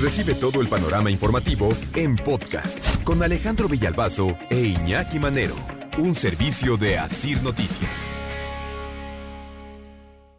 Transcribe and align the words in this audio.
Recibe 0.00 0.34
todo 0.34 0.60
el 0.60 0.68
panorama 0.68 1.10
informativo 1.10 1.70
en 1.94 2.16
podcast 2.16 3.02
con 3.02 3.22
Alejandro 3.22 3.66
Villalbazo 3.66 4.36
e 4.50 4.56
Iñaki 4.56 5.18
Manero. 5.18 5.56
Un 5.96 6.14
servicio 6.14 6.76
de 6.76 6.98
Asir 6.98 7.42
Noticias. 7.42 8.18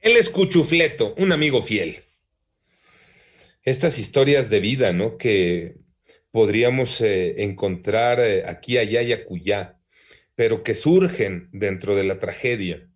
Él 0.01 0.15
es 0.15 0.29
Cuchufleto, 0.29 1.15
un 1.17 1.31
amigo 1.31 1.63
fiel. 1.63 1.97
Estas 3.63 3.97
historias 3.97 4.51
de 4.51 4.59
vida, 4.59 4.93
¿no? 4.93 5.17
Que 5.17 5.77
podríamos 6.29 7.01
eh, 7.01 7.41
encontrar 7.41 8.19
eh, 8.19 8.43
aquí, 8.45 8.77
allá 8.77 9.01
y 9.01 9.11
acullá, 9.11 9.79
pero 10.35 10.61
que 10.61 10.75
surgen 10.75 11.49
dentro 11.51 11.95
de 11.95 12.03
la 12.03 12.19
tragedia 12.19 12.87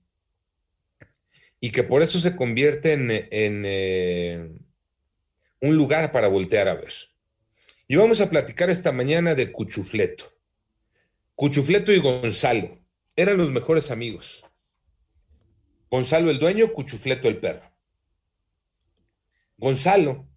y 1.59 1.71
que 1.71 1.81
por 1.81 2.03
eso 2.03 2.19
se 2.19 2.35
convierten 2.35 3.09
en, 3.09 3.63
eh, 3.65 4.49
un 5.61 5.77
lugar 5.77 6.11
para 6.11 6.27
voltear 6.27 6.67
a 6.67 6.73
ver. 6.73 6.93
Y 7.87 7.95
vamos 7.95 8.19
a 8.21 8.29
platicar 8.29 8.69
esta 8.69 8.91
mañana 8.91 9.35
de 9.35 9.51
Cuchufleto. 9.51 10.25
Cuchufleto 11.35 11.91
y 11.93 11.99
Gonzalo 11.99 12.79
eran 13.15 13.37
los 13.37 13.51
mejores 13.51 13.91
amigos. 13.91 14.43
Gonzalo 15.89 16.29
el 16.29 16.39
dueño, 16.39 16.73
Cuchufleto 16.73 17.27
el 17.27 17.37
perro. 17.37 17.71
Gonzalo 19.57 20.27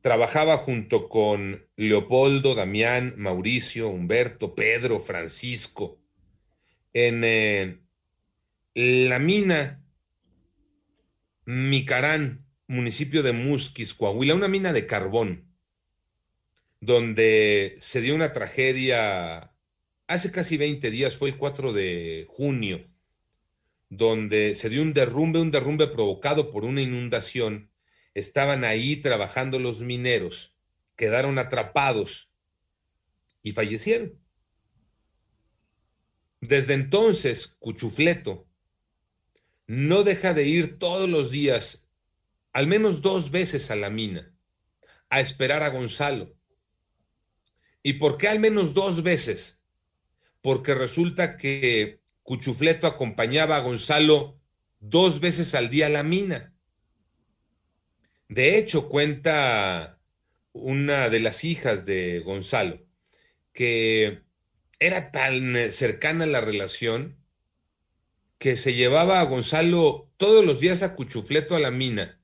trabajaba 0.00 0.56
junto 0.56 1.08
con 1.08 1.66
Leopoldo, 1.76 2.54
Damián, 2.54 3.14
Mauricio, 3.16 3.88
Humberto, 3.88 4.54
Pedro, 4.54 5.00
Francisco 5.00 5.98
en 6.94 7.24
eh, 7.24 7.80
la 8.74 9.18
mina 9.18 9.84
Micarán, 11.44 12.43
municipio 12.66 13.22
de 13.22 13.32
Musquis, 13.32 13.94
Coahuila, 13.94 14.34
una 14.34 14.48
mina 14.48 14.72
de 14.72 14.86
carbón, 14.86 15.54
donde 16.80 17.76
se 17.80 18.00
dio 18.00 18.14
una 18.14 18.32
tragedia 18.32 19.54
hace 20.06 20.30
casi 20.30 20.56
20 20.56 20.90
días, 20.90 21.16
fue 21.16 21.30
el 21.30 21.38
4 21.38 21.72
de 21.72 22.26
junio, 22.28 22.86
donde 23.88 24.54
se 24.54 24.68
dio 24.68 24.82
un 24.82 24.92
derrumbe, 24.92 25.40
un 25.40 25.50
derrumbe 25.50 25.86
provocado 25.86 26.50
por 26.50 26.64
una 26.64 26.82
inundación. 26.82 27.70
Estaban 28.14 28.64
ahí 28.64 28.96
trabajando 28.96 29.58
los 29.58 29.80
mineros, 29.80 30.56
quedaron 30.96 31.38
atrapados 31.38 32.32
y 33.42 33.52
fallecieron. 33.52 34.18
Desde 36.40 36.74
entonces, 36.74 37.46
Cuchufleto 37.46 38.46
no 39.66 40.02
deja 40.02 40.34
de 40.34 40.44
ir 40.44 40.78
todos 40.78 41.08
los 41.08 41.30
días, 41.30 41.83
al 42.54 42.66
menos 42.66 43.02
dos 43.02 43.30
veces 43.30 43.70
a 43.70 43.76
la 43.76 43.90
mina, 43.90 44.34
a 45.10 45.20
esperar 45.20 45.62
a 45.62 45.68
Gonzalo. 45.68 46.34
¿Y 47.82 47.94
por 47.94 48.16
qué 48.16 48.28
al 48.28 48.38
menos 48.38 48.72
dos 48.72 49.02
veces? 49.02 49.64
porque 50.44 50.74
resulta 50.74 51.38
que 51.38 52.00
Cuchufleto 52.22 52.86
acompañaba 52.86 53.56
a 53.56 53.60
Gonzalo 53.60 54.38
dos 54.78 55.20
veces 55.20 55.54
al 55.54 55.70
día 55.70 55.86
a 55.86 55.88
la 55.88 56.02
mina. 56.02 56.52
De 58.28 58.58
hecho, 58.58 58.90
cuenta 58.90 60.02
una 60.52 61.08
de 61.08 61.20
las 61.20 61.44
hijas 61.44 61.86
de 61.86 62.20
Gonzalo 62.20 62.84
que 63.54 64.20
era 64.80 65.12
tan 65.12 65.72
cercana 65.72 66.26
la 66.26 66.42
relación 66.42 67.16
que 68.36 68.58
se 68.58 68.74
llevaba 68.74 69.20
a 69.20 69.24
Gonzalo 69.24 70.12
todos 70.18 70.44
los 70.44 70.60
días 70.60 70.82
a 70.82 70.94
Cuchufleto 70.94 71.56
a 71.56 71.60
la 71.60 71.70
mina 71.70 72.20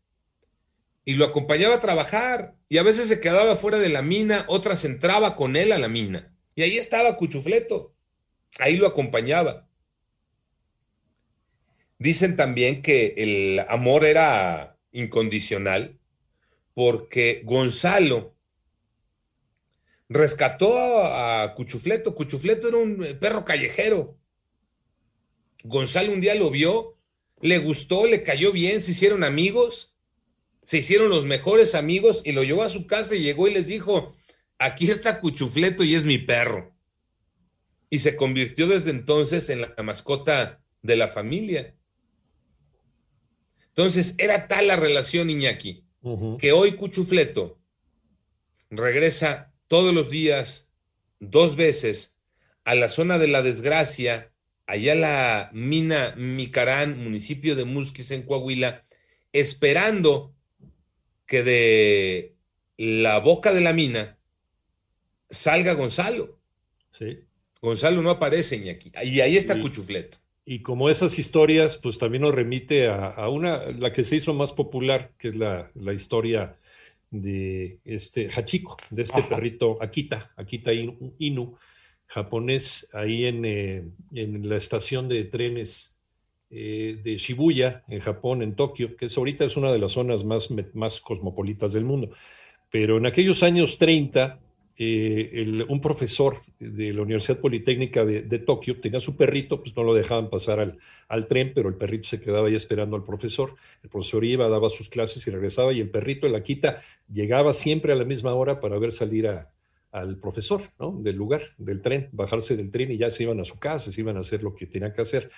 y 1.04 1.14
lo 1.14 1.24
acompañaba 1.24 1.76
a 1.76 1.80
trabajar 1.80 2.56
y 2.68 2.78
a 2.78 2.82
veces 2.82 3.08
se 3.08 3.20
quedaba 3.20 3.56
fuera 3.56 3.78
de 3.78 3.88
la 3.88 4.02
mina, 4.02 4.44
otras 4.48 4.84
entraba 4.84 5.36
con 5.36 5.56
él 5.56 5.72
a 5.72 5.78
la 5.78 5.88
mina 5.88 6.34
y 6.54 6.62
ahí 6.62 6.76
estaba 6.76 7.16
Cuchufleto. 7.16 7.94
Ahí 8.58 8.76
lo 8.76 8.86
acompañaba. 8.86 9.68
Dicen 11.98 12.36
también 12.36 12.82
que 12.82 13.14
el 13.16 13.60
amor 13.68 14.04
era 14.04 14.78
incondicional 14.92 15.98
porque 16.74 17.42
Gonzalo 17.44 18.34
rescató 20.08 21.04
a 21.04 21.54
Cuchufleto. 21.54 22.14
Cuchufleto 22.14 22.68
era 22.68 22.78
un 22.78 23.06
perro 23.20 23.44
callejero. 23.44 24.18
Gonzalo 25.62 26.12
un 26.12 26.20
día 26.20 26.34
lo 26.34 26.50
vio, 26.50 26.96
le 27.40 27.58
gustó, 27.58 28.06
le 28.06 28.22
cayó 28.22 28.50
bien, 28.50 28.80
se 28.80 28.92
hicieron 28.92 29.24
amigos, 29.24 29.89
se 30.62 30.78
hicieron 30.78 31.08
los 31.08 31.24
mejores 31.24 31.74
amigos 31.74 32.22
y 32.24 32.32
lo 32.32 32.42
llevó 32.42 32.62
a 32.62 32.70
su 32.70 32.86
casa 32.86 33.14
y 33.14 33.22
llegó 33.22 33.48
y 33.48 33.54
les 33.54 33.66
dijo, 33.66 34.16
aquí 34.58 34.90
está 34.90 35.20
Cuchufleto 35.20 35.84
y 35.84 35.94
es 35.94 36.04
mi 36.04 36.18
perro 36.18 36.74
y 37.90 37.98
se 37.98 38.16
convirtió 38.16 38.68
desde 38.68 38.90
entonces 38.90 39.50
en 39.50 39.62
la 39.62 39.74
mascota 39.82 40.62
de 40.80 40.96
la 40.96 41.08
familia. 41.08 41.74
Entonces, 43.68 44.14
era 44.18 44.46
tal 44.46 44.68
la 44.68 44.76
relación 44.76 45.28
Iñaki 45.28 45.84
que 46.38 46.52
hoy 46.52 46.76
Cuchufleto 46.76 47.60
regresa 48.70 49.52
todos 49.68 49.92
los 49.92 50.08
días, 50.08 50.72
dos 51.18 51.56
veces, 51.56 52.18
a 52.64 52.74
la 52.74 52.88
zona 52.88 53.18
de 53.18 53.26
la 53.26 53.42
desgracia, 53.42 54.32
allá 54.66 54.94
la 54.94 55.50
mina 55.52 56.14
Micarán, 56.16 57.02
municipio 57.02 57.56
de 57.56 57.64
Musquis 57.64 58.12
en 58.12 58.22
Coahuila, 58.22 58.86
esperando 59.32 60.34
que 61.30 61.44
de 61.44 62.34
la 62.76 63.20
boca 63.20 63.54
de 63.54 63.60
la 63.60 63.72
mina 63.72 64.18
salga 65.30 65.74
Gonzalo. 65.74 66.40
Sí. 66.90 67.20
Gonzalo 67.62 68.02
no 68.02 68.10
aparece, 68.10 68.56
Iñaki. 68.56 68.90
Y 69.04 69.20
ahí 69.20 69.36
está 69.36 69.60
Cuchufleto. 69.60 70.18
Y 70.44 70.62
como 70.62 70.90
esas 70.90 71.20
historias, 71.20 71.76
pues 71.76 71.98
también 71.98 72.22
nos 72.22 72.34
remite 72.34 72.88
a, 72.88 73.28
una, 73.28 73.64
la 73.66 73.92
que 73.92 74.02
se 74.02 74.16
hizo 74.16 74.34
más 74.34 74.52
popular, 74.52 75.12
que 75.18 75.28
es 75.28 75.36
la, 75.36 75.70
historia 75.94 76.58
de 77.10 77.78
este 77.84 78.28
Hachiko, 78.28 78.76
de 78.90 79.04
este 79.04 79.22
perrito 79.22 79.80
Akita, 79.80 80.32
Akita 80.34 80.72
Inu, 80.72 81.56
japonés, 82.06 82.88
ahí 82.92 83.26
en, 83.26 83.44
eh, 83.44 83.84
en 84.14 84.48
la 84.48 84.56
estación 84.56 85.08
de 85.08 85.22
trenes 85.26 85.96
eh, 86.50 86.98
de 87.02 87.16
Shibuya, 87.16 87.84
en 87.88 88.00
Japón, 88.00 88.42
en 88.42 88.56
Tokio, 88.56 88.96
que 88.96 89.06
es, 89.06 89.16
ahorita 89.16 89.44
es 89.44 89.56
una 89.56 89.72
de 89.72 89.78
las 89.78 89.92
zonas 89.92 90.24
más, 90.24 90.48
más 90.74 91.00
cosmopolitas 91.00 91.72
del 91.72 91.84
mundo. 91.84 92.10
Pero 92.70 92.98
en 92.98 93.06
aquellos 93.06 93.42
años 93.42 93.78
30, 93.78 94.40
eh, 94.82 95.64
un 95.68 95.80
profesor 95.82 96.40
de 96.58 96.94
la 96.94 97.02
Universidad 97.02 97.38
Politécnica 97.38 98.04
de, 98.04 98.38
Tokio 98.38 98.80
tenía 98.80 98.98
su 98.98 99.14
perrito, 99.14 99.60
pues 99.62 99.76
no 99.76 99.82
lo 99.82 99.92
dejaban 99.92 100.30
pasar 100.30 100.78
al, 101.06 101.26
tren, 101.26 101.52
pero 101.54 101.68
el 101.68 101.74
perrito 101.74 102.08
se 102.08 102.18
quedaba 102.18 102.48
ahí 102.48 102.54
esperando 102.54 102.96
al 102.96 103.04
profesor. 103.04 103.56
El 103.82 103.90
profesor 103.90 104.24
iba, 104.24 104.48
daba 104.48 104.70
sus 104.70 104.88
clases 104.88 105.26
y 105.26 105.30
regresaba, 105.30 105.72
y 105.72 105.80
el 105.80 105.90
perrito 105.90 106.26
en 106.26 106.32
la 106.32 106.42
quita 106.42 106.80
llegaba 107.12 107.52
siempre 107.52 107.92
a 107.92 107.96
la 107.96 108.04
misma 108.04 108.32
hora 108.32 108.58
para 108.58 108.78
ver 108.78 108.90
salir 108.90 109.28
al 109.92 110.16
profesor 110.18 110.62
del 110.78 111.16
lugar, 111.16 111.42
del 111.58 111.82
tren, 111.82 112.08
bajarse 112.12 112.56
del 112.56 112.70
tren 112.70 112.90
y 112.90 112.96
ya 112.96 113.10
se 113.10 113.24
iban 113.24 113.38
a 113.38 113.44
su 113.44 113.58
casa, 113.58 113.92
se 113.92 114.00
iban 114.00 114.16
a 114.16 114.20
hacer 114.20 114.42
lo 114.42 114.54
que 114.54 114.66
tenían 114.66 114.94
que 114.94 115.02
hacer. 115.02 115.30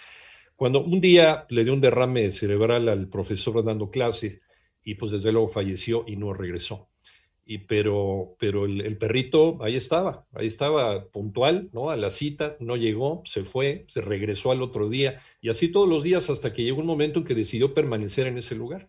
Cuando 0.62 0.84
un 0.84 1.00
día 1.00 1.44
le 1.48 1.64
dio 1.64 1.72
un 1.72 1.80
derrame 1.80 2.30
cerebral 2.30 2.88
al 2.88 3.08
profesor 3.08 3.64
dando 3.64 3.90
clase 3.90 4.42
y 4.84 4.94
pues 4.94 5.10
desde 5.10 5.32
luego 5.32 5.48
falleció 5.48 6.04
y 6.06 6.14
no 6.14 6.32
regresó 6.32 6.88
y 7.44 7.58
pero, 7.58 8.36
pero 8.38 8.66
el, 8.66 8.96
perrito 8.96 9.58
ahí 9.60 9.74
estaba, 9.74 10.24
ahí 10.32 10.46
estaba 10.46 11.06
puntual, 11.06 11.68
¿no? 11.72 11.90
A 11.90 11.96
la 11.96 12.10
cita, 12.10 12.56
no 12.60 12.76
llegó, 12.76 13.22
se 13.24 13.42
fue, 13.42 13.86
se 13.88 14.02
regresó 14.02 14.52
al 14.52 14.62
otro 14.62 14.88
día, 14.88 15.20
y 15.40 15.48
así 15.48 15.66
todos 15.66 15.88
los 15.88 16.04
días 16.04 16.30
hasta 16.30 16.52
que 16.52 16.62
llegó 16.62 16.78
un 16.78 16.86
momento 16.86 17.18
en 17.18 17.24
que 17.24 17.34
decidió 17.34 17.74
permanecer 17.74 18.28
en 18.28 18.38
ese 18.38 18.54
lugar. 18.54 18.88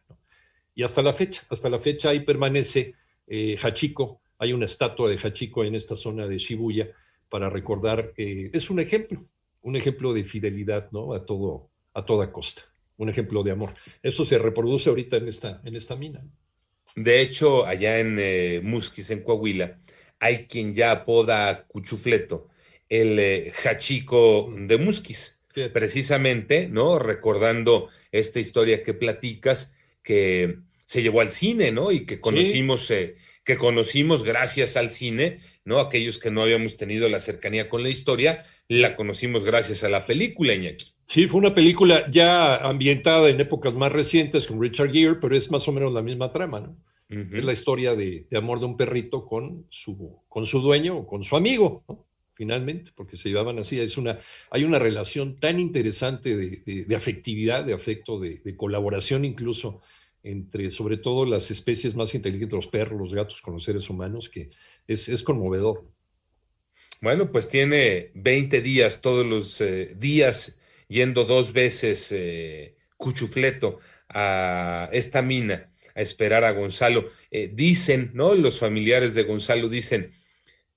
Y 0.75 0.83
hasta 0.83 1.01
la 1.01 1.11
fecha, 1.11 1.41
hasta 1.49 1.71
la 1.71 1.79
fecha 1.79 2.09
ahí 2.09 2.19
permanece 2.19 2.93
eh, 3.25 3.57
Hachiko, 3.59 4.21
hay 4.37 4.53
una 4.53 4.65
estatua 4.65 5.09
de 5.09 5.17
Hachiko 5.17 5.63
en 5.63 5.73
esta 5.73 5.95
zona 5.95 6.27
de 6.27 6.37
Shibuya 6.37 6.91
para 7.29 7.49
recordar, 7.49 8.13
que 8.13 8.51
es 8.53 8.69
un 8.69 8.79
ejemplo, 8.79 9.25
un 9.63 9.75
ejemplo 9.75 10.13
de 10.13 10.23
fidelidad, 10.23 10.89
¿no? 10.91 11.13
A 11.13 11.25
todo, 11.25 11.71
a 11.93 12.05
toda 12.05 12.31
costa, 12.31 12.61
un 12.97 13.09
ejemplo 13.09 13.43
de 13.43 13.51
amor. 13.51 13.73
Eso 14.03 14.23
se 14.23 14.37
reproduce 14.37 14.89
ahorita 14.89 15.17
en 15.17 15.27
esta, 15.27 15.61
en 15.63 15.75
esta 15.75 15.95
mina. 15.95 16.23
De 16.95 17.21
hecho, 17.21 17.65
allá 17.65 17.99
en 17.99 18.17
eh, 18.19 18.61
Musquis, 18.63 19.09
en 19.09 19.23
Coahuila, 19.23 19.79
hay 20.19 20.45
quien 20.45 20.75
ya 20.75 20.91
apoda 20.91 21.65
Cuchufleto 21.67 22.49
el 22.89 23.17
eh, 23.17 23.53
Hachico 23.63 24.53
de 24.55 24.77
Musquis, 24.77 25.41
Fíjate. 25.49 25.73
precisamente, 25.73 26.67
¿no? 26.67 26.99
Recordando 26.99 27.89
esta 28.11 28.39
historia 28.39 28.83
que 28.83 28.93
platicas, 28.93 29.75
que 30.03 30.59
se 30.85 31.01
llevó 31.01 31.21
al 31.21 31.31
cine, 31.31 31.71
¿no? 31.71 31.91
Y 31.91 32.05
que 32.05 32.19
conocimos, 32.19 32.91
eh, 32.91 33.15
que 33.43 33.57
conocimos 33.57 34.23
gracias 34.23 34.77
al 34.77 34.91
cine, 34.91 35.39
¿no? 35.65 35.79
Aquellos 35.79 36.19
que 36.19 36.29
no 36.29 36.43
habíamos 36.43 36.77
tenido 36.77 37.09
la 37.09 37.19
cercanía 37.19 37.67
con 37.67 37.81
la 37.81 37.89
historia, 37.89 38.45
la 38.69 38.95
conocimos 38.95 39.43
gracias 39.43 39.83
a 39.83 39.89
la 39.89 40.05
película, 40.05 40.53
Iñaki. 40.53 40.93
Sí, 41.05 41.27
fue 41.27 41.39
una 41.39 41.53
película 41.53 42.09
ya 42.09 42.55
ambientada 42.57 43.29
en 43.29 43.39
épocas 43.39 43.75
más 43.75 43.91
recientes 43.91 44.47
con 44.47 44.61
Richard 44.61 44.91
Gere, 44.91 45.15
pero 45.15 45.35
es 45.35 45.51
más 45.51 45.67
o 45.67 45.71
menos 45.71 45.93
la 45.93 46.01
misma 46.01 46.31
trama, 46.31 46.59
¿no? 46.61 46.77
Es 47.09 47.43
la 47.45 47.53
historia 47.53 47.95
de, 47.95 48.25
de 48.27 48.37
amor 48.37 48.59
de 48.59 48.65
un 48.65 48.75
perrito 48.75 49.23
con 49.25 49.67
su, 49.69 50.19
con 50.27 50.47
su 50.47 50.61
dueño 50.61 50.97
o 50.97 51.05
con 51.07 51.23
su 51.23 51.35
amigo, 51.35 51.83
¿no? 51.87 52.07
finalmente, 52.33 52.89
porque 52.95 53.15
se 53.17 53.29
llevaban 53.29 53.59
así. 53.59 53.79
Es 53.79 53.97
una, 53.99 54.17
hay 54.49 54.63
una 54.63 54.79
relación 54.79 55.39
tan 55.39 55.59
interesante 55.59 56.35
de, 56.35 56.63
de- 56.65 56.85
de 56.85 56.95
afectividad, 56.95 57.63
de 57.65 57.73
afecto, 57.73 58.19
de, 58.19 58.37
de 58.43 58.55
colaboración 58.57 59.25
incluso 59.25 59.81
entre 60.23 60.71
sobre 60.71 60.97
todo 60.97 61.25
las 61.25 61.51
especies 61.51 61.93
más 61.95 62.15
inteligentes, 62.15 62.55
los 62.55 62.67
perros, 62.67 62.97
los 62.99 63.13
gatos 63.13 63.41
con 63.43 63.53
los 63.53 63.63
seres 63.63 63.87
humanos, 63.91 64.29
que 64.29 64.49
es, 64.87 65.07
es 65.09 65.21
conmovedor. 65.21 65.85
Bueno, 67.03 67.33
pues 67.33 67.49
tiene 67.49 68.11
20 68.13 68.61
días, 68.61 69.01
todos 69.01 69.25
los 69.25 69.59
eh, 69.59 69.93
días, 69.97 70.57
yendo 70.87 71.25
dos 71.25 71.51
veces 71.51 72.09
eh, 72.13 72.77
Cuchufleto 72.95 73.81
a 74.07 74.87
esta 74.93 75.21
mina 75.21 75.69
a 75.95 76.01
esperar 76.01 76.45
a 76.45 76.51
Gonzalo. 76.51 77.09
Eh, 77.29 77.51
dicen, 77.53 78.11
¿no? 78.13 78.35
Los 78.35 78.57
familiares 78.57 79.15
de 79.15 79.23
Gonzalo 79.23 79.67
dicen, 79.67 80.13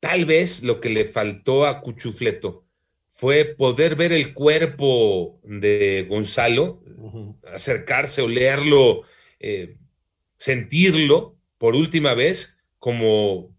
tal 0.01 0.25
vez 0.25 0.65
lo 0.65 0.81
que 0.81 0.89
le 0.89 1.05
faltó 1.05 1.65
a 1.65 1.81
Cuchufleto 1.81 2.67
fue 3.13 3.45
poder 3.45 3.95
ver 3.95 4.13
el 4.13 4.35
cuerpo 4.35 5.39
de 5.45 6.07
Gonzalo, 6.09 6.83
acercarse, 7.55 8.23
olerlo, 8.23 9.03
eh, 9.39 9.77
sentirlo 10.37 11.39
por 11.57 11.77
última 11.77 12.15
vez 12.15 12.59
como, 12.81 13.56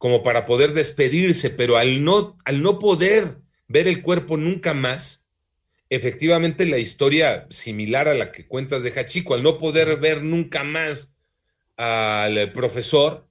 como 0.00 0.22
para 0.22 0.46
poder 0.46 0.72
despedirse, 0.72 1.50
pero 1.50 1.76
al 1.76 2.02
no, 2.02 2.38
al 2.46 2.62
no 2.62 2.78
poder 2.78 3.36
ver 3.68 3.86
el 3.86 4.00
cuerpo 4.00 4.38
nunca 4.38 4.72
más, 4.72 5.28
efectivamente 5.90 6.64
la 6.64 6.78
historia 6.78 7.46
similar 7.50 8.08
a 8.08 8.14
la 8.14 8.32
que 8.32 8.46
cuentas 8.46 8.82
de 8.82 8.98
Hachico, 8.98 9.34
al 9.34 9.42
no 9.42 9.58
poder 9.58 9.98
ver 9.98 10.24
nunca 10.24 10.64
más 10.64 11.18
al 11.76 12.50
profesor, 12.54 13.28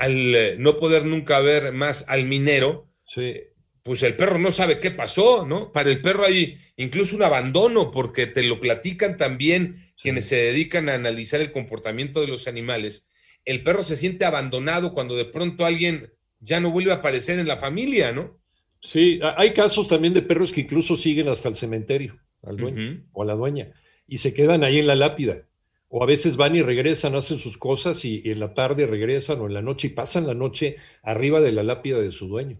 al 0.00 0.34
eh, 0.34 0.56
no 0.58 0.78
poder 0.78 1.04
nunca 1.04 1.38
ver 1.38 1.70
más 1.70 2.04
al 2.08 2.24
minero, 2.24 2.88
Sí. 3.04 3.36
pues 3.84 4.02
el 4.02 4.16
perro 4.16 4.38
no 4.40 4.50
sabe 4.50 4.80
qué 4.80 4.90
pasó, 4.90 5.46
¿no? 5.46 5.70
Para 5.70 5.90
el 5.90 6.00
perro 6.00 6.24
hay 6.24 6.58
incluso 6.76 7.14
un 7.14 7.22
abandono, 7.22 7.92
porque 7.92 8.26
te 8.26 8.42
lo 8.42 8.58
platican 8.58 9.16
también 9.16 9.76
quienes 10.02 10.26
se 10.26 10.34
dedican 10.36 10.88
a 10.88 10.94
analizar 10.94 11.40
el 11.40 11.52
comportamiento 11.52 12.20
de 12.20 12.26
los 12.26 12.48
animales. 12.48 13.09
El 13.44 13.62
perro 13.62 13.84
se 13.84 13.96
siente 13.96 14.24
abandonado 14.24 14.92
cuando 14.94 15.16
de 15.16 15.24
pronto 15.24 15.64
alguien 15.64 16.12
ya 16.40 16.60
no 16.60 16.70
vuelve 16.70 16.92
a 16.92 16.96
aparecer 16.96 17.38
en 17.38 17.48
la 17.48 17.56
familia, 17.56 18.12
¿no? 18.12 18.38
Sí, 18.80 19.20
ha- 19.22 19.34
hay 19.40 19.52
casos 19.52 19.88
también 19.88 20.14
de 20.14 20.22
perros 20.22 20.52
que 20.52 20.62
incluso 20.62 20.96
siguen 20.96 21.28
hasta 21.28 21.48
el 21.48 21.56
cementerio, 21.56 22.18
al 22.42 22.56
dueño 22.56 22.76
o 23.12 23.22
a 23.22 23.26
la 23.26 23.34
dueña, 23.34 23.72
y 24.06 24.18
se 24.18 24.32
quedan 24.34 24.64
ahí 24.64 24.78
en 24.78 24.86
la 24.86 24.94
lápida. 24.94 25.46
O 25.88 26.02
a 26.04 26.06
veces 26.06 26.36
van 26.36 26.54
y 26.54 26.62
regresan, 26.62 27.16
hacen 27.16 27.38
sus 27.38 27.58
cosas 27.58 28.04
y, 28.04 28.22
y 28.24 28.30
en 28.30 28.38
la 28.40 28.54
tarde 28.54 28.86
regresan 28.86 29.40
o 29.40 29.46
en 29.46 29.54
la 29.54 29.60
noche 29.62 29.88
y 29.88 29.90
pasan 29.90 30.26
la 30.26 30.34
noche 30.34 30.76
arriba 31.02 31.40
de 31.40 31.50
la 31.52 31.64
lápida 31.64 31.98
de 32.00 32.12
su 32.12 32.28
dueño. 32.28 32.58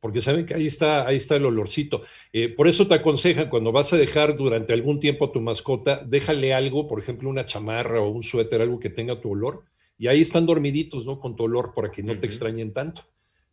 Porque 0.00 0.20
saben 0.20 0.46
que 0.46 0.54
ahí 0.54 0.66
está, 0.66 1.06
ahí 1.06 1.16
está 1.16 1.36
el 1.36 1.46
olorcito. 1.46 2.02
Eh, 2.32 2.48
por 2.48 2.68
eso 2.68 2.86
te 2.88 2.94
aconsejan 2.94 3.48
cuando 3.48 3.72
vas 3.72 3.92
a 3.92 3.96
dejar 3.96 4.36
durante 4.36 4.72
algún 4.72 5.00
tiempo 5.00 5.26
a 5.26 5.32
tu 5.32 5.40
mascota, 5.40 6.02
déjale 6.04 6.54
algo, 6.54 6.86
por 6.88 6.98
ejemplo, 7.00 7.30
una 7.30 7.44
chamarra 7.44 8.00
o 8.00 8.10
un 8.10 8.22
suéter, 8.24 8.60
algo 8.60 8.78
que 8.80 8.90
tenga 8.90 9.20
tu 9.20 9.30
olor, 9.30 9.64
y 9.98 10.08
ahí 10.08 10.20
están 10.22 10.46
dormiditos, 10.46 11.06
¿no? 11.06 11.18
Con 11.18 11.36
tu 11.36 11.44
olor 11.44 11.72
para 11.74 11.90
que 11.90 12.02
no 12.02 12.18
te 12.18 12.26
extrañen 12.26 12.72
tanto. 12.72 13.02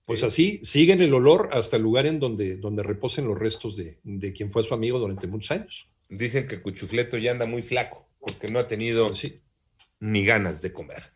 Pues 0.06 0.20
Sí. 0.20 0.26
así 0.26 0.60
siguen 0.64 1.02
el 1.02 1.14
olor 1.14 1.50
hasta 1.54 1.78
el 1.78 1.84
lugar 1.84 2.06
en 2.06 2.20
donde, 2.20 2.58
donde 2.58 2.84
reposen 2.84 3.26
los 3.26 3.40
restos 3.40 3.78
de, 3.78 4.00
de 4.04 4.34
quien 4.34 4.52
fue 4.52 4.62
su 4.64 4.74
amigo 4.74 5.00
durante 5.00 5.28
muchos 5.28 5.52
años. 5.52 5.90
Dicen 6.10 6.46
que 6.48 6.62
Cuchufleto 6.62 7.18
ya 7.18 7.32
anda 7.32 7.46
muy 7.46 7.62
flaco, 7.62 8.10
porque 8.20 8.48
no 8.52 8.60
ha 8.60 8.68
tenido 8.68 9.16
sí. 9.16 9.40
ni 10.02 10.26
ganas 10.26 10.62
de 10.62 10.74
comer. 10.74 11.14